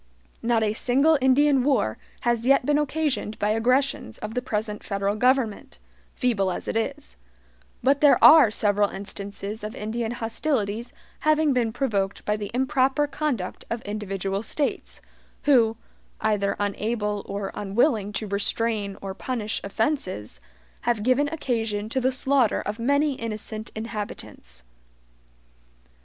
Not 0.41 0.63
a 0.63 0.73
single 0.73 1.15
Indian 1.21 1.61
war 1.63 1.99
has 2.21 2.47
yet 2.47 2.65
been 2.65 2.79
occasioned 2.79 3.37
by 3.37 3.49
aggressions 3.51 4.17
of 4.17 4.33
the 4.33 4.41
present 4.41 4.83
federal 4.83 5.15
government, 5.15 5.77
feeble 6.15 6.49
as 6.49 6.67
it 6.67 6.75
is; 6.75 7.17
but 7.83 8.01
there 8.01 8.17
are 8.23 8.49
several 8.49 8.89
instances 8.89 9.63
of 9.63 9.75
Indian 9.75 10.13
hostilities 10.13 10.91
having 11.19 11.53
been 11.53 11.71
provoked 11.71 12.25
by 12.25 12.35
the 12.35 12.49
improper 12.51 13.05
conduct 13.05 13.63
of 13.69 13.83
individual 13.83 14.41
States, 14.41 15.03
who, 15.43 15.77
either 16.19 16.55
unable 16.57 17.21
or 17.27 17.51
unwilling 17.53 18.11
to 18.13 18.25
restrain 18.27 18.97
or 19.03 19.13
punish 19.13 19.61
offenses, 19.63 20.39
have 20.81 21.03
given 21.03 21.27
occasion 21.27 21.89
to 21.89 22.01
the 22.01 22.11
slaughter 22.11 22.61
of 22.63 22.79
many 22.79 23.13
innocent 23.13 23.69
inhabitants. 23.75 24.63